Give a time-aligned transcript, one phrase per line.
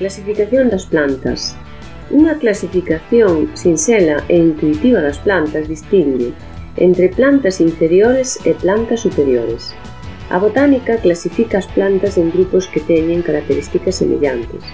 [0.00, 1.52] Clasificación das plantas
[2.08, 6.32] Unha clasificación sinxela e intuitiva das plantas distingue
[6.80, 9.76] entre plantas inferiores e plantas superiores.
[10.32, 14.64] A botánica clasifica as plantas en grupos que teñen características semellantes.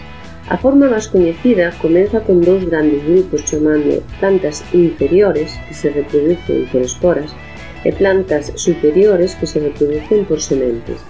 [0.46, 6.70] A forma máis coñecida comeza con dous grandes grupos chamando plantas inferiores que se reproducen
[6.70, 7.34] por esporas
[7.82, 11.02] e plantas superiores que se reproducen por sementes.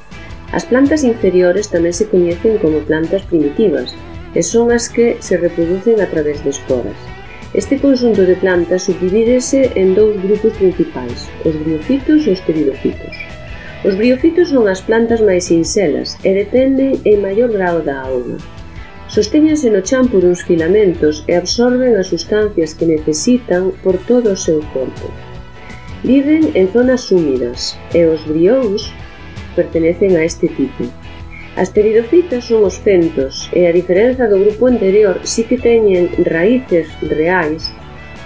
[0.52, 3.90] As plantas inferiores tamén se coñecen como plantas primitivas
[4.36, 6.98] e son as que se reproducen a través de esporas.
[7.54, 13.16] Este conxunto de plantas subdivídese en dous grupos principais, os briofitos e os pteridofitos.
[13.86, 18.36] Os briofitos son as plantas máis sinxelas e dependen en maior grao da auga.
[19.08, 24.38] Sostéñense no chan por uns filamentos e absorben as sustancias que necesitan por todo o
[24.38, 25.08] seu corpo.
[26.02, 28.92] Viven en zonas húmidas e os brións
[29.56, 30.84] pertenecen a este tipo.
[31.56, 36.92] As pteridofitas son os fentos e a diferenza do grupo anterior sí que teñen raíces
[37.00, 37.72] reais,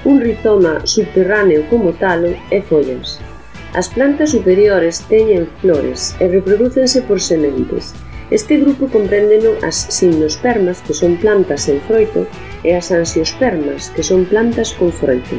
[0.03, 3.23] un rizoma subterráneo como talo e follas.
[3.71, 7.95] As plantas superiores teñen flores e reprodúcense por sementes.
[8.35, 12.27] Este grupo compréndeno as simnospermas, que son plantas sen froito,
[12.67, 15.39] e as ansiospermas, que son plantas con froito.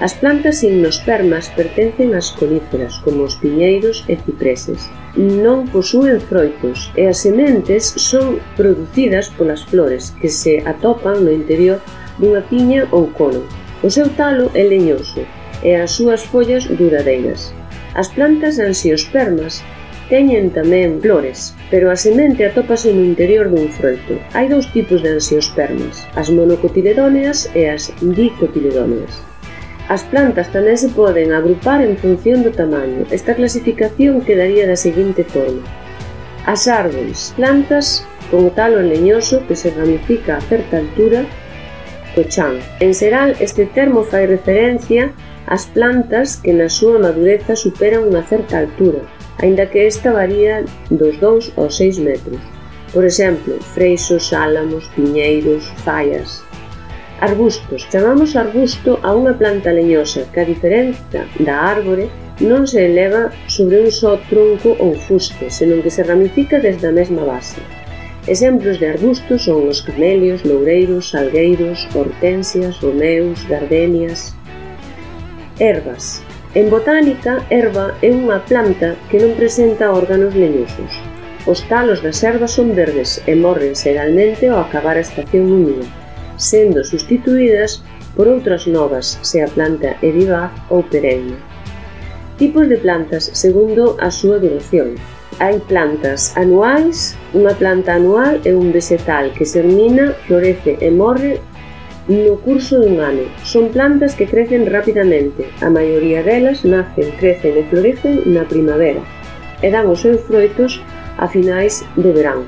[0.00, 4.88] As plantas gimnospermas pertencen ás coníferas, como os piñeiros e cipreses.
[5.16, 11.78] Non posúen froitos e as sementes son producidas polas flores que se atopan no interior
[12.16, 13.44] dunha piña ou cono.
[13.82, 15.22] O seu talo é leñoso
[15.62, 17.52] e as súas follas duradeiras.
[17.94, 19.60] As plantas ansiospermas
[20.12, 24.20] teñen tamén flores, pero a semente atópase no interior dun froito.
[24.36, 29.31] Hai dous tipos de ansiospermas, as monocotiledóneas e as dicotiledóneas.
[29.88, 33.02] As plantas tamén se poden agrupar en función do tamaño.
[33.10, 35.66] Esta clasificación quedaría da seguinte forma.
[36.46, 41.26] As árbores, plantas con talo leñoso que se ramifica a certa altura
[42.14, 42.60] co chan.
[42.80, 45.12] En xeral, este termo fai referencia
[45.46, 49.02] ás plantas que na súa madureza superan unha certa altura,
[49.42, 52.40] aínda que esta varía dos 2 aos 6 metros.
[52.94, 56.44] Por exemplo, freixos, álamos, piñeiros, fallas,
[57.22, 57.86] Arbustos.
[57.88, 62.10] Chamamos arbusto a unha planta leñosa que a diferenza da árbore
[62.42, 66.96] non se eleva sobre un só tronco ou fuste, senón que se ramifica desde a
[66.98, 67.62] mesma base.
[68.26, 74.34] Exemplos de arbustos son os camelios, loureiros, salgueiros, hortensias, romeus, gardenias...
[75.62, 76.26] Herbas.
[76.58, 80.90] En botánica, herba é unha planta que non presenta órganos leñosos.
[81.46, 86.01] Os talos das ervas son verdes e morren seralmente ao acabar a estación húmida
[86.36, 87.82] sendo sustituídas
[88.16, 91.36] por outras novas se a planta é vivaz ou perenne.
[92.36, 94.96] Tipos de plantas segundo a súa duración.
[95.40, 101.40] Hai plantas anuais, unha planta anual é un vegetal que germina, florece e morre
[102.08, 103.24] no curso dun ano.
[103.46, 105.48] Son plantas que crecen rapidamente.
[105.62, 109.00] A maioría delas nacen, crecen e florecen na primavera
[109.62, 110.82] e dan os seus froitos
[111.16, 112.44] a finais de verán.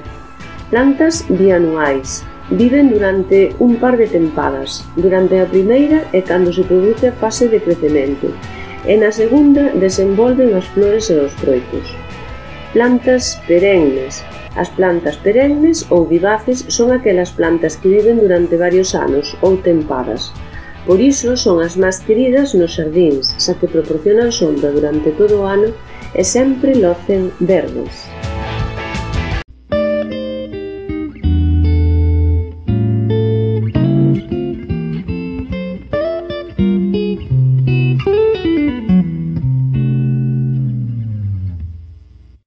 [0.69, 4.85] Plantas bianuais Viven durante un par de tempadas.
[4.95, 8.31] Durante a primeira é cando se produce a fase de crecemento
[8.87, 11.91] e na segunda desenvolven as flores e os froitos.
[12.71, 14.23] Plantas perennes.
[14.55, 20.31] As plantas perennes ou vivaces son aquelas plantas que viven durante varios anos ou tempadas.
[20.87, 25.47] Por iso son as máis queridas nos xardíns, xa que proporcionan sombra durante todo o
[25.51, 25.75] ano
[26.15, 28.07] e sempre locen verdes.